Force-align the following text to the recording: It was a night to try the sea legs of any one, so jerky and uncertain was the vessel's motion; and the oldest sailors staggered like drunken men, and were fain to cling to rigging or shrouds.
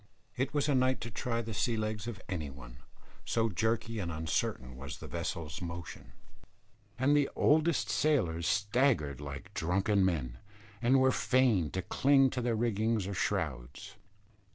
It 0.35 0.51
was 0.51 0.67
a 0.67 0.73
night 0.73 0.99
to 1.01 1.11
try 1.11 1.43
the 1.43 1.53
sea 1.53 1.77
legs 1.77 2.07
of 2.07 2.19
any 2.27 2.49
one, 2.49 2.77
so 3.23 3.49
jerky 3.49 3.99
and 3.99 4.11
uncertain 4.11 4.75
was 4.75 4.97
the 4.97 5.05
vessel's 5.07 5.61
motion; 5.61 6.13
and 6.97 7.15
the 7.15 7.29
oldest 7.35 7.87
sailors 7.87 8.47
staggered 8.47 9.21
like 9.21 9.53
drunken 9.53 10.03
men, 10.03 10.39
and 10.81 10.99
were 10.99 11.11
fain 11.11 11.69
to 11.73 11.83
cling 11.83 12.31
to 12.31 12.41
rigging 12.55 13.07
or 13.07 13.13
shrouds. 13.13 13.93